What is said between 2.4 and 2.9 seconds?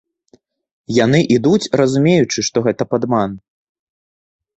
што гэта